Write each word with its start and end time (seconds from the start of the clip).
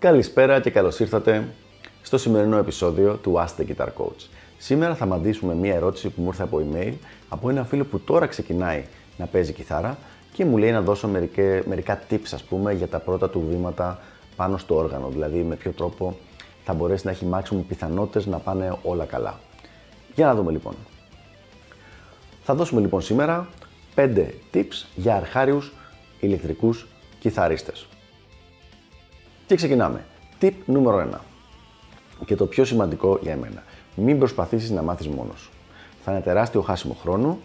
Καλησπέρα 0.00 0.60
και 0.60 0.70
καλώς 0.70 1.00
ήρθατε 1.00 1.48
στο 2.02 2.18
σημερινό 2.18 2.56
επεισόδιο 2.56 3.14
του 3.14 3.34
Ask 3.36 3.60
the 3.60 3.66
Guitar 3.66 3.86
Coach. 3.86 4.26
Σήμερα 4.58 4.94
θα 4.94 5.04
απαντήσουμε 5.04 5.54
μία 5.54 5.74
ερώτηση 5.74 6.08
που 6.08 6.22
μου 6.22 6.26
ήρθε 6.26 6.42
από 6.42 6.62
email 6.66 6.92
από 7.28 7.50
ένα 7.50 7.64
φίλο 7.64 7.84
που 7.84 8.00
τώρα 8.00 8.26
ξεκινάει 8.26 8.84
να 9.16 9.26
παίζει 9.26 9.52
κιθάρα 9.52 9.98
και 10.32 10.44
μου 10.44 10.56
λέει 10.56 10.70
να 10.70 10.82
δώσω 10.82 11.08
μερικέ, 11.08 11.62
μερικά 11.66 12.02
tips 12.10 12.28
ας 12.32 12.42
πούμε 12.42 12.72
για 12.72 12.88
τα 12.88 12.98
πρώτα 12.98 13.30
του 13.30 13.46
βήματα 13.50 14.00
πάνω 14.36 14.56
στο 14.56 14.74
όργανο, 14.74 15.08
δηλαδή 15.08 15.38
με 15.38 15.54
ποιο 15.54 15.70
τρόπο 15.70 16.16
θα 16.64 16.74
μπορέσει 16.74 17.06
να 17.06 17.10
έχει 17.10 17.26
maximum 17.32 17.64
πιθανότητες 17.68 18.26
να 18.26 18.38
πάνε 18.38 18.78
όλα 18.82 19.04
καλά. 19.04 19.38
Για 20.14 20.26
να 20.26 20.34
δούμε 20.34 20.52
λοιπόν. 20.52 20.74
Θα 22.42 22.54
δώσουμε 22.54 22.80
λοιπόν 22.80 23.00
σήμερα 23.00 23.48
5 23.94 24.26
tips 24.54 24.86
για 24.94 25.14
αρχάριους 25.14 25.72
ηλεκτρικούς 26.20 26.86
κιθαρίστες. 27.18 27.86
Και 29.48 29.54
ξεκινάμε. 29.54 30.04
Tip 30.40 30.52
νούμερο 30.66 31.08
1. 31.12 31.18
Και 32.24 32.36
το 32.36 32.46
πιο 32.46 32.64
σημαντικό 32.64 33.18
για 33.22 33.32
εμένα. 33.32 33.62
Μην 33.94 34.18
προσπαθήσεις 34.18 34.70
να 34.70 34.82
μάθεις 34.82 35.08
μόνος 35.08 35.50
Θα 36.04 36.12
είναι 36.12 36.20
τεράστιο 36.20 36.60
χάσιμο 36.60 36.96
χρόνου, 37.00 37.40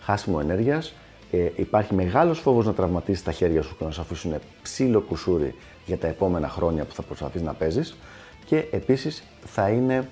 χάσιμο 0.00 0.38
ενέργειας, 0.42 0.94
ε, 1.30 1.48
υπάρχει 1.56 1.94
μεγάλος 1.94 2.38
φόβος 2.38 2.66
να 2.66 2.74
τραυματίσεις 2.74 3.22
τα 3.22 3.32
χέρια 3.32 3.62
σου 3.62 3.76
και 3.78 3.84
να 3.84 3.90
σου 3.90 4.00
αφήσουν 4.00 4.34
ψήλο 4.62 5.00
κουσούρι 5.00 5.54
για 5.86 5.98
τα 5.98 6.06
επόμενα 6.06 6.48
χρόνια 6.48 6.84
που 6.84 6.94
θα 6.94 7.02
προσπαθείς 7.02 7.42
να 7.42 7.52
παίζεις 7.52 7.96
και 8.44 8.64
επίσης 8.70 9.22
θα 9.44 9.68
είναι 9.68 10.08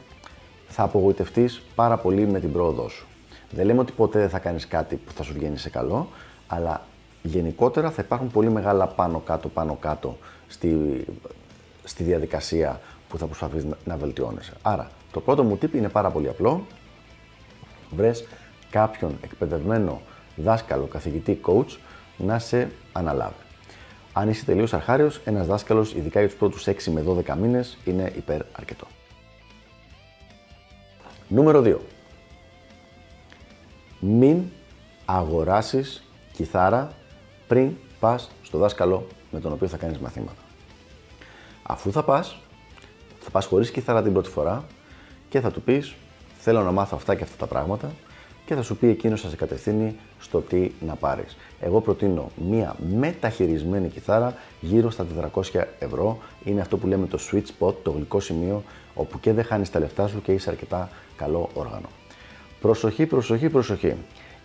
θα 0.69 0.83
απογοητευτείς 0.83 1.62
πάρα 1.74 1.97
πολύ 1.97 2.27
με 2.27 2.41
την 2.41 2.52
πρόοδό 2.52 2.88
σου. 2.88 3.06
Δεν 3.50 3.66
λέμε 3.66 3.80
ότι 3.80 3.92
ποτέ 3.92 4.19
δεν 4.19 4.28
θα 4.28 4.38
κάνεις 4.38 4.66
κάτι 4.66 4.97
που 4.97 5.12
θα 5.12 5.22
σου 5.22 5.33
βγαίνει 5.33 5.58
σε 5.58 5.70
καλό, 5.70 6.08
αλλά 6.47 6.86
γενικότερα 7.22 7.91
θα 7.91 8.03
υπάρχουν 8.05 8.31
πολύ 8.31 8.50
μεγάλα 8.50 8.86
πάνω 8.86 9.19
κάτω 9.19 9.48
πάνω 9.48 9.77
κάτω 9.81 10.16
στη, 10.48 11.05
στη 11.84 12.02
διαδικασία 12.02 12.80
που 13.08 13.19
θα 13.19 13.27
προσπαθείς 13.27 13.64
να, 13.64 13.77
να 13.84 13.97
βελτιώνεσαι. 13.97 14.53
Άρα, 14.62 14.91
το 15.12 15.20
πρώτο 15.20 15.42
μου 15.42 15.56
τύπο 15.56 15.77
είναι 15.77 15.88
πάρα 15.88 16.11
πολύ 16.11 16.28
απλό. 16.28 16.66
Βρες 17.91 18.25
κάποιον 18.70 19.19
εκπαιδευμένο 19.22 20.00
δάσκαλο, 20.36 20.84
καθηγητή, 20.84 21.41
coach 21.47 21.77
να 22.16 22.38
σε 22.38 22.70
αναλάβει. 22.92 23.34
Αν 24.12 24.28
είσαι 24.28 24.44
τελείως 24.44 24.75
αρχάριος, 24.75 25.20
ένας 25.25 25.47
δάσκαλος, 25.47 25.94
ειδικά 25.94 26.19
για 26.19 26.28
τους 26.28 26.38
πρώτους 26.38 26.66
6 26.66 26.91
με 26.91 27.00
12 27.00 27.36
μήνες, 27.36 27.78
είναι 27.84 28.12
υπερ 28.16 28.41
αρκετό. 28.53 28.86
Νούμερο 31.28 31.62
2. 31.62 31.77
Μην 34.00 34.42
αγοράσεις 35.05 36.03
κιθάρα 36.33 36.92
πριν 37.47 37.72
πας 38.07 38.31
στο 38.43 38.59
δάσκαλο 38.59 39.07
με 39.31 39.41
τον 39.41 39.53
οποίο 39.53 39.69
θα 39.69 39.77
κάνεις 39.77 39.99
μαθήματα. 39.99 40.43
Αφού 41.62 41.93
θα 41.93 42.03
πας, 42.03 42.37
θα 43.21 43.31
πας 43.31 43.47
χωρίς 43.47 43.71
κιθάρα 43.71 44.03
την 44.03 44.12
πρώτη 44.12 44.29
φορά 44.29 44.65
και 45.29 45.41
θα 45.41 45.51
του 45.51 45.62
πεις 45.62 45.95
θέλω 46.39 46.62
να 46.62 46.71
μάθω 46.71 46.97
αυτά 46.97 47.15
και 47.15 47.23
αυτά 47.23 47.37
τα 47.37 47.47
πράγματα 47.47 47.91
και 48.47 48.55
θα 48.55 48.62
σου 48.62 48.77
πει 48.77 48.87
εκείνος 48.89 49.21
θα 49.21 49.29
σε 49.29 49.37
κατευθύνει 49.37 49.97
στο 50.21 50.41
τι 50.41 50.71
να 50.87 50.95
πάρεις. 50.95 51.37
Εγώ 51.61 51.81
προτείνω 51.81 52.31
μία 52.49 52.77
μεταχειρισμένη 52.99 53.89
κιθάρα 53.89 54.34
γύρω 54.61 54.91
στα 54.91 55.07
400 55.34 55.62
ευρώ. 55.79 56.19
Είναι 56.45 56.61
αυτό 56.61 56.77
που 56.77 56.87
λέμε 56.87 57.07
το 57.07 57.19
sweet 57.31 57.45
spot, 57.59 57.75
το 57.83 57.91
γλυκό 57.91 58.21
σημείο, 58.21 58.62
όπου 58.95 59.21
και 59.21 59.33
δεν 59.33 59.45
χάνεις 59.45 59.71
τα 59.71 59.79
λεφτά 59.79 60.07
σου 60.07 60.23
και 60.23 60.33
είσαι 60.33 60.51
αρκετά 60.51 60.89
καλό 61.17 61.49
όργανο. 61.55 61.89
Προσοχή, 62.61 63.07
προσοχή, 63.07 63.49
προσοχή. 63.49 63.95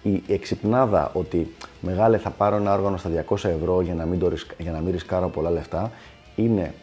Η 0.04 0.24
εξυπνάδα 0.28 1.12
ότι 1.14 1.56
μεγάλε 1.82 2.18
θα 2.18 2.30
πάρω 2.30 2.56
ένα 2.56 2.74
όργανο 2.74 2.98
στα 2.98 3.10
200 3.30 3.36
ευρώ 3.44 3.82
για 3.82 3.94
να 3.94 4.06
μην, 4.06 4.20
το, 4.20 4.32
για 4.58 4.72
να 4.72 4.80
μην 4.80 4.92
ρισκάρω 4.92 5.30
πολλά 5.30 5.50
λεφτά 5.50 5.92
είναι 6.36 6.74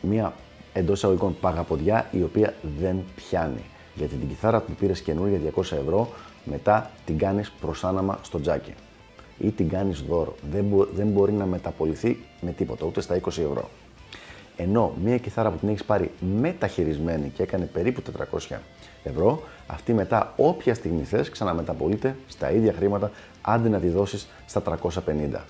μια 0.00 0.32
εντός 0.72 0.96
εισαγωγικών 0.96 1.36
παγαποδιά 1.40 2.08
η 2.10 2.22
οποία 2.22 2.54
δεν 2.80 2.96
πιάνει. 3.14 3.64
Γιατί 3.94 4.14
την 4.14 4.28
κιθάρα 4.28 4.60
που 4.60 4.72
πήρες 4.72 5.00
καινούργια 5.00 5.40
200 5.56 5.60
ευρώ, 5.60 6.08
μετά 6.44 6.90
την 7.04 7.18
κάνεις 7.18 7.50
προσάναμα 7.50 8.18
στο 8.22 8.40
τζάκι. 8.40 8.74
Ή 9.38 9.50
την 9.50 9.68
κάνεις 9.68 10.00
δώρο. 10.00 10.34
Δεν, 10.50 10.88
δεν 10.94 11.06
μπορεί 11.06 11.32
να 11.32 11.46
μεταπολυθεί 11.46 12.18
με 12.40 12.50
τίποτα, 12.50 12.86
ούτε 12.86 13.00
στα 13.00 13.20
20 13.20 13.26
ευρώ. 13.26 13.70
Ενώ 14.56 14.94
μια 15.04 15.18
κιθάρα 15.18 15.50
που 15.50 15.58
την 15.58 15.68
έχεις 15.68 15.84
πάρει 15.84 16.10
μεταχειρισμένη 16.40 17.28
και 17.28 17.42
έκανε 17.42 17.64
περίπου 17.64 18.02
400 18.50 18.56
ευρώ, 19.04 19.42
αυτή 19.66 19.92
μετά 19.92 20.32
όποια 20.36 20.74
στιγμή 20.74 21.02
θες 21.02 21.30
ξαναμεταπολείται 21.30 22.16
στα 22.28 22.50
ίδια 22.50 22.72
χρήματα, 22.72 23.10
άντε 23.42 23.68
να 23.68 23.78
τη 23.78 23.88
δώσεις 23.88 24.28
στα 24.46 24.60
350. 24.60 25.40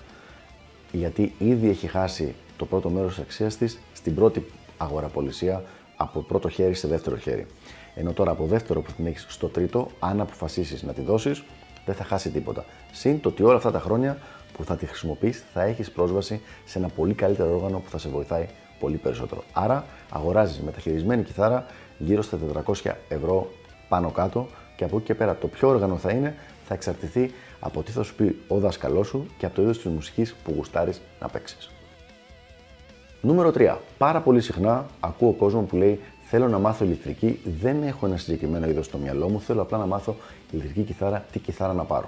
Γιατί 0.91 1.33
ήδη 1.37 1.69
έχει 1.69 1.87
χάσει 1.87 2.35
το 2.57 2.65
πρώτο 2.65 2.89
μέρος 2.89 3.13
της 3.13 3.23
αξίας 3.23 3.57
της 3.57 3.79
στην 3.93 4.15
πρώτη 4.15 4.45
αγοραπολισία 4.77 5.63
από 5.97 6.19
πρώτο 6.19 6.49
χέρι 6.49 6.73
σε 6.73 6.87
δεύτερο 6.87 7.17
χέρι. 7.17 7.47
Ενώ 7.95 8.13
τώρα 8.13 8.31
από 8.31 8.45
δεύτερο 8.45 8.81
που 8.81 8.91
την 8.91 9.05
έχεις 9.05 9.25
στο 9.29 9.47
τρίτο, 9.47 9.87
αν 9.99 10.21
αποφασίσεις 10.21 10.83
να 10.83 10.93
τη 10.93 11.01
δώσεις, 11.01 11.43
δεν 11.85 11.95
θα 11.95 12.03
χάσει 12.03 12.29
τίποτα. 12.29 12.65
Συν 12.91 13.19
το 13.19 13.29
ότι 13.29 13.43
όλα 13.43 13.55
αυτά 13.55 13.71
τα 13.71 13.79
χρόνια 13.79 14.17
που 14.53 14.63
θα 14.63 14.75
τη 14.75 14.85
χρησιμοποιείς 14.85 15.43
θα 15.53 15.63
έχεις 15.63 15.91
πρόσβαση 15.91 16.41
σε 16.65 16.79
ένα 16.79 16.87
πολύ 16.87 17.13
καλύτερο 17.13 17.55
όργανο 17.55 17.79
που 17.79 17.89
θα 17.89 17.97
σε 17.97 18.09
βοηθάει 18.09 18.47
πολύ 18.79 18.97
περισσότερο. 18.97 19.43
Άρα 19.53 19.85
αγοράζεις 20.09 20.59
μεταχειρισμένη 20.59 21.23
κιθάρα 21.23 21.65
γύρω 21.97 22.21
στα 22.21 22.39
400 22.83 22.91
ευρώ 23.07 23.51
πάνω 23.89 24.09
κάτω 24.09 24.47
και 24.75 24.83
από 24.83 24.95
εκεί 24.97 25.05
και 25.05 25.15
πέρα 25.15 25.35
το 25.35 25.47
πιο 25.47 25.67
όργανο 25.67 25.97
θα 25.97 26.11
είναι 26.11 26.35
θα 26.67 26.73
εξαρτηθεί 26.73 27.33
από 27.59 27.83
τι 27.83 27.91
θα 27.91 28.03
σου 28.03 28.15
πει 28.15 28.41
ο 28.47 28.59
δάσκαλό 28.59 29.03
σου 29.03 29.27
και 29.37 29.45
από 29.45 29.55
το 29.55 29.61
είδος 29.61 29.77
της 29.77 29.91
μουσικής 29.91 30.33
που 30.43 30.53
γουστάρεις 30.55 31.01
να 31.21 31.27
παίξεις. 31.27 31.69
Νούμερο 33.21 33.51
3. 33.57 33.75
Πάρα 33.97 34.21
πολύ 34.21 34.41
συχνά 34.41 34.85
ακούω 34.99 35.31
κόσμο 35.31 35.61
που 35.61 35.75
λέει 35.75 35.99
Θέλω 36.27 36.47
να 36.47 36.59
μάθω 36.59 36.85
ηλεκτρική, 36.85 37.39
δεν 37.61 37.83
έχω 37.83 38.05
ένα 38.05 38.17
συγκεκριμένο 38.17 38.67
είδος 38.67 38.85
στο 38.85 38.97
μυαλό 38.97 39.29
μου, 39.29 39.41
θέλω 39.41 39.61
απλά 39.61 39.77
να 39.77 39.85
μάθω 39.85 40.15
ηλεκτρική 40.51 40.81
κιθάρα, 40.81 41.25
τι 41.31 41.39
κιθάρα 41.39 41.73
να 41.73 41.83
πάρω. 41.83 42.07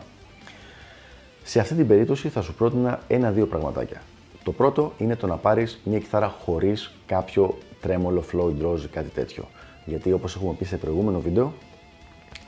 Σε 1.43 1.59
αυτή 1.59 1.75
την 1.75 1.87
περίπτωση 1.87 2.29
θα 2.29 2.41
σου 2.41 2.53
πρότεινα 2.53 2.99
ένα-δύο 3.07 3.45
πραγματάκια. 3.47 4.01
Το 4.43 4.51
πρώτο 4.51 4.93
είναι 4.97 5.15
το 5.15 5.27
να 5.27 5.35
πάρεις 5.35 5.79
μια 5.83 5.99
κιθάρα 5.99 6.35
χωρίς 6.45 6.93
κάποιο 7.05 7.57
τρέμολο, 7.81 8.23
Floyd 8.31 8.65
Rose 8.65 8.81
ή 8.83 8.87
κάτι 8.87 9.09
τέτοιο. 9.09 9.47
Γιατί 9.87 10.11
όπως 10.11 10.35
έχουμε 10.35 10.53
πει 10.53 10.65
σε 10.65 10.77
προηγούμενο 10.77 11.19
βίντεο, 11.19 11.53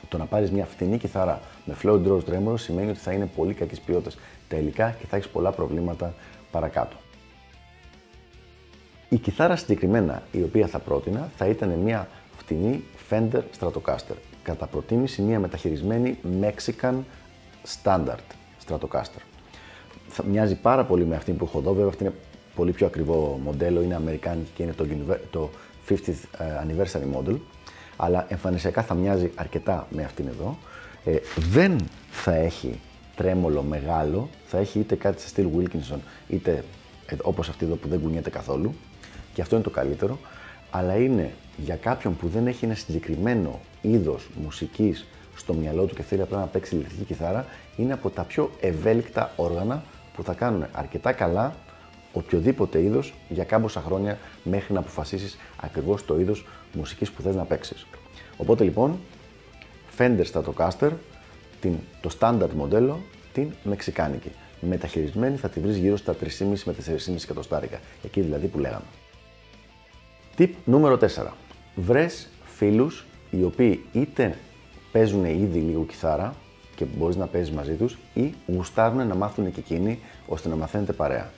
το 0.10 0.18
να 0.18 0.26
πάρεις 0.26 0.52
μια 0.52 0.66
φτηνή 0.66 0.98
κιθάρα 0.98 1.42
με 1.66 1.76
Floyd 1.84 2.08
Rose 2.08 2.24
τρέμολο 2.24 2.58
σημαίνει 2.58 2.90
ότι 2.90 3.00
θα 3.00 3.12
είναι 3.12 3.30
πολύ 3.36 3.54
κακής 3.54 3.80
ποιότητας 3.80 4.18
τα 4.48 4.58
υλικά 4.58 4.96
και 5.00 5.06
θα 5.06 5.16
έχεις 5.16 5.30
πολλά 5.30 5.52
προβλήματα 5.52 6.14
παρακάτω. 6.52 6.96
Η 9.10 9.18
κιθάρα 9.18 9.56
συγκεκριμένα 9.56 10.24
η 10.32 10.42
οποία 10.42 10.68
θα 10.68 10.80
πρότεινα 10.80 11.32
θα 11.38 11.46
ήταν 11.48 11.70
μια 11.70 12.08
φτηνή 12.38 12.84
Fender 13.10 13.42
Stratocaster. 13.60 14.16
Κατά 14.44 14.66
προτίμηση 14.66 15.22
μια 15.22 15.40
μεταχειρισμένη 15.40 16.18
Mexican 16.42 16.96
Standard 17.84 18.26
Stratocaster 18.68 19.22
θα 20.10 20.24
μοιάζει 20.24 20.56
πάρα 20.56 20.86
πολύ 20.86 21.06
με 21.06 21.16
αυτή 21.16 21.32
που 21.32 21.46
έχω 21.46 21.60
εδώ. 21.60 21.74
Βέβαια, 21.74 21.90
αυτή 21.90 22.04
είναι 22.04 22.14
πολύ 22.56 22.72
πιο 22.72 22.86
ακριβό 22.86 23.40
μοντέλο, 23.44 23.82
είναι 23.82 23.96
αμερικάνικη 23.96 24.50
και 24.56 24.64
είναι 24.64 24.74
το, 24.74 24.86
το 25.32 25.50
50th 25.90 26.08
ε, 26.38 26.46
anniversary 26.66 27.18
model. 27.18 27.38
Αλλά 27.96 28.26
εμφανισιακά 28.30 28.84
θα 28.84 28.94
μοιάζει 28.94 29.32
αρκετά 29.36 29.88
με 29.90 30.04
αυτήν 30.04 30.28
εδώ. 30.28 30.58
Ε, 31.06 31.16
δεν 31.36 31.78
θα 32.10 32.34
έχει 32.34 32.80
τρέμολο 33.16 33.62
μεγάλο, 33.62 34.30
θα 34.46 34.58
έχει 34.58 34.80
είτε 34.80 34.96
κάτι 34.96 35.22
σε 35.22 35.28
στυλ 35.28 35.48
Wilkinson, 35.58 36.00
είτε 36.28 36.64
ε, 37.06 37.16
όπως 37.22 37.50
αυτή 37.50 37.66
εδώ 37.66 37.76
που 37.76 37.88
δεν 37.88 38.02
κουνιέται 38.02 38.30
καθόλου. 38.30 38.74
Και 39.34 39.42
αυτό 39.42 39.56
είναι 39.56 39.64
το 39.64 39.70
καλύτερο. 39.70 40.20
Αλλά 40.72 40.96
είναι 40.96 41.34
για 41.58 41.76
κάποιον 41.76 42.18
που 42.18 42.28
δεν 42.28 42.48
έχει 42.48 42.66
ένα 42.66 42.74
συγκεκριμένο 42.74 43.60
είδος 43.82 44.30
μουσικής 44.44 45.06
στο 45.36 45.54
μυαλό 45.54 45.86
του 45.86 45.96
και 45.96 46.04
θέλει 46.04 46.22
απλά 46.22 46.40
να 46.40 46.46
παίξει 46.46 46.76
ηλεκτρική 46.76 47.04
κιθάρα, 47.04 47.46
είναι 47.78 47.94
από 47.94 48.10
τα 48.10 48.24
πιο 48.24 48.52
ευέλικτα 48.60 49.32
όργανα 49.36 49.84
που 50.16 50.24
θα 50.24 50.34
κάνουν 50.34 50.66
αρκετά 50.72 51.12
καλά 51.12 51.56
οποιοδήποτε 52.14 52.82
είδος 52.82 53.14
για 53.30 53.44
κάμποσα 53.44 53.82
χρόνια 53.82 54.18
μέχρι 54.44 54.74
να 54.74 54.80
αποφασίσεις 54.80 55.38
ακριβώς 55.62 56.06
το 56.06 56.20
είδος 56.20 56.46
μουσικής 56.74 57.12
που 57.12 57.22
θες 57.22 57.36
να 57.36 57.44
παίξεις. 57.44 57.86
Οπότε 58.38 58.64
λοιπόν, 58.64 59.00
Fender 59.98 60.24
Stratocaster, 60.32 60.92
την, 61.62 61.74
το 62.02 62.10
standard 62.20 62.54
μοντέλο, 62.56 63.00
την 63.34 63.52
μεξικάνικη. 63.64 64.32
Μεταχειρισμένη 64.62 65.38
θα 65.38 65.50
τη 65.50 65.60
βρεις 65.60 65.78
γύρω 65.78 65.98
στα 65.98 66.16
3,5 66.22 66.28
με 66.66 66.76
4,5 66.86 67.24
εκατοστάρικα. 67.24 67.80
Εκεί 68.04 68.22
δηλαδή 68.22 68.48
που 68.48 68.60
λέγαμε. 68.60 68.86
Tip 70.38 70.50
νούμερο 70.66 70.98
4. 71.02 71.08
Βρες 71.76 72.28
φίλους 72.44 73.06
οι 73.30 73.44
οποίοι 73.44 73.86
είτε 73.92 74.38
παίζουν 74.92 75.26
ήδη 75.26 75.60
λίγο 75.60 75.86
κιθάρα 75.86 76.36
και 76.76 76.86
μπορείς 76.86 77.16
να 77.16 77.28
παίζεις 77.28 77.52
μαζί 77.52 77.74
τους 77.74 77.98
ή 78.14 78.34
γουστάρουν 78.46 79.08
να 79.08 79.16
μάθουν 79.16 79.52
και 79.52 79.60
εκείνοι 79.60 80.00
ώστε 80.28 80.50
να 80.50 80.56
μαθαίνετε 80.56 80.94
παρέα. 80.94 81.30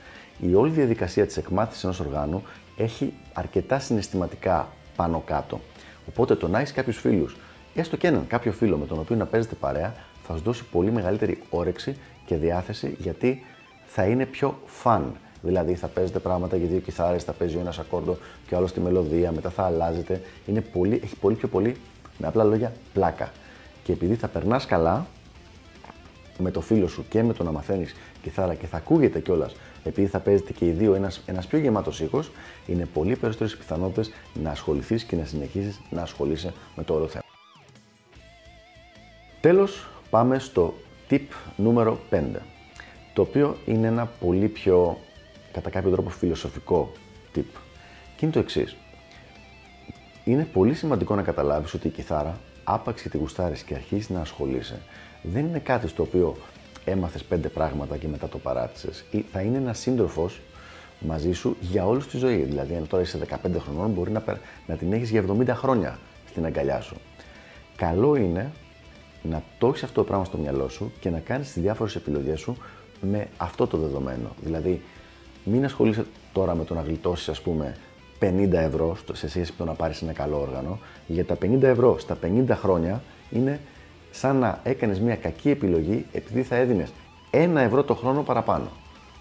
Η 0.41 0.55
όλη 0.55 0.71
διαδικασία 0.71 1.25
της 1.25 1.37
εκμάθησης 1.37 1.83
ενός 1.83 1.99
οργάνου 1.99 2.43
έχει 2.77 3.13
αρκετά 3.33 3.79
συναισθηματικά 3.79 4.67
πάνω 4.95 5.23
κάτω. 5.25 5.59
Οπότε 6.07 6.35
το 6.35 6.47
να 6.47 6.59
έχεις 6.59 6.71
κάποιους 6.71 6.97
φίλους, 6.97 7.37
έστω 7.75 7.97
και 7.97 8.07
έναν 8.07 8.27
κάποιο 8.27 8.51
φίλο 8.51 8.77
με 8.77 8.85
τον 8.85 8.99
οποίο 8.99 9.15
να 9.15 9.25
παίζετε 9.25 9.55
παρέα, 9.55 9.93
θα 10.27 10.35
σου 10.35 10.41
δώσει 10.43 10.63
πολύ 10.71 10.91
μεγαλύτερη 10.91 11.41
όρεξη 11.49 11.97
και 12.25 12.35
διάθεση 12.35 12.95
γιατί 12.99 13.43
θα 13.85 14.03
είναι 14.03 14.25
πιο 14.25 14.59
fun. 14.83 15.01
Δηλαδή 15.41 15.75
θα 15.75 15.87
παίζετε 15.87 16.19
πράγματα 16.19 16.55
για 16.55 16.67
δύο 16.67 16.79
κιθάρες, 16.79 17.23
θα 17.23 17.31
παίζει 17.31 17.57
ο 17.57 17.59
ένας 17.59 17.79
ακόρντο 17.79 18.17
και 18.47 18.53
ο 18.53 18.57
άλλος 18.57 18.73
τη 18.73 18.79
μελωδία, 18.79 19.31
μετά 19.31 19.49
θα 19.49 19.63
αλλάζετε. 19.63 20.21
Είναι 20.45 20.61
πολύ, 20.61 20.99
έχει 21.03 21.15
πολύ 21.15 21.35
πιο 21.35 21.47
πολύ, 21.47 21.75
με 22.17 22.27
απλά 22.27 22.43
λόγια, 22.43 22.73
πλάκα. 22.93 23.31
Και 23.83 23.91
επειδή 23.91 24.15
θα 24.15 24.27
περνάς 24.27 24.65
καλά 24.65 25.07
με 26.41 26.51
το 26.51 26.61
φίλο 26.61 26.87
σου 26.87 27.05
και 27.09 27.23
με 27.23 27.33
το 27.33 27.43
να 27.43 27.51
μαθαίνεις 27.51 27.95
κιθάρα 28.21 28.53
και 28.53 28.65
θα 28.65 28.77
ακούγεται 28.77 29.19
κιόλας, 29.19 29.55
επειδή 29.83 30.07
θα 30.07 30.19
παίζετε 30.19 30.53
και 30.53 30.65
οι 30.65 30.71
δύο 30.71 30.93
ένας 30.93 31.21
ένας 31.25 31.47
πιο 31.47 31.57
γεμάτος 31.57 31.99
ήχος, 31.99 32.31
είναι 32.67 32.85
πολύ 32.93 33.15
περισσότερες 33.15 33.57
πιθανότητες 33.57 34.11
να 34.33 34.51
ασχοληθείς 34.51 35.03
και 35.03 35.15
να 35.15 35.25
συνεχίσεις 35.25 35.79
να 35.89 36.01
ασχολείσαι 36.01 36.53
με 36.75 36.83
το 36.83 36.93
όλο 36.93 37.07
θέμα. 37.07 37.23
Τέλος, 39.41 39.89
πάμε 40.09 40.39
στο 40.39 40.73
tip 41.09 41.27
νούμερο 41.55 41.99
5, 42.09 42.41
το 43.13 43.21
οποίο 43.21 43.57
είναι 43.65 43.87
ένα 43.87 44.05
πολύ 44.05 44.47
πιο 44.47 44.97
κατά 45.51 45.69
κάποιο 45.69 45.91
τρόπο 45.91 46.09
φιλοσοφικό 46.09 46.91
tip. 47.35 47.43
Και 48.15 48.25
είναι 48.25 48.31
το 48.31 48.39
εξής. 48.39 48.75
Είναι 50.23 50.47
πολύ 50.53 50.73
σημαντικό 50.73 51.15
να 51.15 51.21
καταλάβεις 51.21 51.73
ότι 51.73 51.87
η 51.87 51.89
κιθάρα, 51.89 52.39
άπαξ 52.63 53.01
και 53.01 53.09
τη 53.09 53.17
γουστάρεις 53.17 53.63
και 53.63 53.73
αρχίσεις 53.73 54.09
να 54.09 54.21
ασχολείσαι, 54.21 54.81
δεν 55.21 55.45
είναι 55.45 55.59
κάτι 55.59 55.87
στο 55.87 56.03
οποίο 56.03 56.37
έμαθες 56.85 57.23
πέντε 57.23 57.47
πράγματα 57.47 57.97
και 57.97 58.07
μετά 58.07 58.29
το 58.29 58.37
παράτησες. 58.37 59.05
Θα 59.31 59.41
είναι 59.41 59.57
ένας 59.57 59.79
σύντροφος 59.79 60.41
μαζί 60.99 61.31
σου 61.31 61.57
για 61.59 61.87
όλη 61.87 62.03
τη 62.03 62.17
ζωή. 62.17 62.41
Δηλαδή, 62.41 62.75
αν 62.75 62.87
τώρα 62.87 63.03
είσαι 63.03 63.19
15 63.29 63.59
χρονών, 63.59 63.91
μπορεί 63.91 64.11
να, 64.11 64.23
να 64.67 64.75
την 64.75 64.93
έχεις 64.93 65.09
για 65.09 65.25
70 65.39 65.47
χρόνια 65.47 65.99
στην 66.29 66.45
αγκαλιά 66.45 66.81
σου. 66.81 66.95
Καλό 67.75 68.15
είναι 68.15 68.51
να 69.21 69.43
το 69.57 69.67
έχεις 69.67 69.83
αυτό 69.83 70.01
το 70.01 70.07
πράγμα 70.07 70.25
στο 70.25 70.37
μυαλό 70.37 70.69
σου 70.69 70.91
και 70.99 71.09
να 71.09 71.19
κάνεις 71.19 71.51
τις 71.51 71.61
διάφορες 71.61 71.95
επιλογές 71.95 72.39
σου 72.39 72.57
με 73.01 73.27
αυτό 73.37 73.67
το 73.67 73.77
δεδομένο. 73.77 74.35
Δηλαδή, 74.43 74.81
μην 75.43 75.65
ασχολείσαι 75.65 76.05
τώρα 76.33 76.55
με 76.55 76.63
το 76.63 76.73
να 76.73 76.81
γλιτώσεις, 76.81 77.29
ας 77.29 77.41
πούμε, 77.41 77.75
50 78.19 78.49
ευρώ 78.51 78.97
σε 79.13 79.29
σχέση 79.29 79.51
με 79.51 79.57
το 79.57 79.65
να 79.65 79.73
πάρεις 79.73 80.01
ένα 80.01 80.13
καλό 80.13 80.39
όργανο, 80.39 80.79
γιατί 81.07 81.27
τα 81.27 81.35
50 81.35 81.61
ευρώ 81.61 81.99
στα 81.99 82.17
50 82.21 82.55
χρόνια 82.55 83.01
είναι 83.31 83.59
σαν 84.11 84.35
να 84.35 84.59
έκανες 84.63 84.99
μια 84.99 85.15
κακή 85.15 85.49
επιλογή 85.49 86.05
επειδή 86.11 86.43
θα 86.43 86.55
έδινες 86.55 86.93
1 87.31 87.55
ευρώ 87.55 87.83
το 87.83 87.95
χρόνο 87.95 88.21
παραπάνω. 88.23 88.67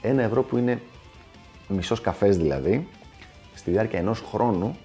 Ένα 0.02 0.22
ευρώ 0.22 0.42
που 0.42 0.56
είναι 0.56 0.80
μισός 1.68 2.00
καφές 2.00 2.36
δηλαδή, 2.36 2.88
στη 3.54 3.70
διάρκεια 3.70 3.98
ενός 3.98 4.20
χρόνου, 4.20 4.76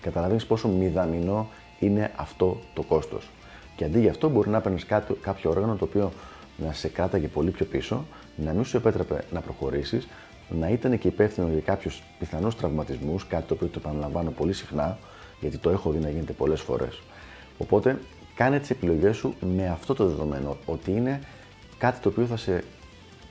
καταλαβαίνεις 0.00 0.46
πόσο 0.46 0.68
μηδαμινό 0.68 1.48
είναι 1.78 2.12
αυτό 2.16 2.60
το 2.74 2.82
κόστος. 2.82 3.28
Και 3.76 3.84
αντί 3.84 4.00
γι' 4.00 4.08
αυτό 4.08 4.28
μπορεί 4.28 4.48
να 4.48 4.60
παίρνεις 4.60 4.86
κάποιο 5.20 5.50
όργανο 5.50 5.74
το 5.74 5.84
οποίο 5.84 6.12
να 6.56 6.72
σε 6.72 6.88
κράταγε 6.88 7.26
πολύ 7.26 7.50
πιο 7.50 7.66
πίσω, 7.66 8.04
να 8.36 8.52
μην 8.52 8.64
σου 8.64 8.76
επέτρεπε 8.76 9.24
να 9.32 9.40
προχωρήσεις, 9.40 10.08
να 10.48 10.68
ήταν 10.68 10.98
και 10.98 11.08
υπεύθυνο 11.08 11.48
για 11.48 11.60
κάποιους 11.60 12.02
πιθανούς 12.18 12.56
τραυματισμούς, 12.56 13.26
κάτι 13.26 13.46
το 13.46 13.54
οποίο 13.54 13.66
το 13.66 13.80
επαναλαμβάνω 13.84 14.30
πολύ 14.30 14.52
συχνά, 14.52 14.98
γιατί 15.40 15.58
το 15.58 15.70
έχω 15.70 15.90
δει 15.90 15.98
να 15.98 16.10
γίνεται 16.10 16.32
πολλές 16.32 16.60
φορές. 16.60 17.02
Οπότε 17.58 17.98
κάνε 18.38 18.58
τις 18.58 18.70
επιλογές 18.70 19.16
σου 19.16 19.34
με 19.40 19.68
αυτό 19.68 19.94
το 19.94 20.06
δεδομένο, 20.06 20.56
ότι 20.64 20.90
είναι 20.90 21.20
κάτι 21.78 22.00
το 22.00 22.08
οποίο 22.08 22.26
θα 22.26 22.36
σε 22.36 22.64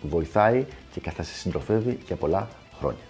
βοηθάει 0.01 0.65
και 0.92 1.12
θα 1.12 1.24
σε 1.24 1.33
συντροφεύει 1.33 1.98
για 2.06 2.15
πολλά 2.15 2.48
χρόνια. 2.80 3.01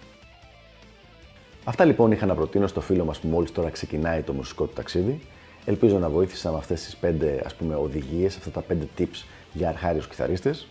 Αυτά 1.64 1.84
λοιπόν 1.84 2.12
είχα 2.12 2.26
να 2.26 2.34
προτείνω 2.34 2.66
στο 2.66 2.80
φίλο 2.80 3.04
μας 3.04 3.18
που 3.18 3.28
μόλις 3.28 3.52
τώρα 3.52 3.70
ξεκινάει 3.70 4.22
το 4.22 4.32
μουσικό 4.32 4.64
του 4.64 4.72
ταξίδι. 4.72 5.20
Ελπίζω 5.64 5.98
να 5.98 6.08
βοήθησα 6.08 6.50
με 6.50 6.56
αυτές 6.56 6.82
τις 6.82 6.96
πέντε 6.96 7.42
ας 7.44 7.54
πούμε 7.54 7.74
οδηγίες, 7.74 8.36
αυτά 8.36 8.50
τα 8.50 8.60
πέντε 8.60 8.88
tips 8.98 9.24
για 9.52 9.68
αρχάριους 9.68 10.08
κιθαρίστες 10.08 10.66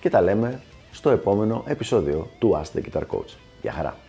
και 0.00 0.10
τα 0.10 0.20
λέμε 0.20 0.60
στο 0.92 1.10
επόμενο 1.10 1.64
επεισόδιο 1.66 2.30
του 2.38 2.60
Ask 2.62 2.78
the 2.78 2.82
Guitar 2.82 3.02
Coach. 3.02 3.34
Γεια 3.62 3.72
χαρά! 3.72 4.07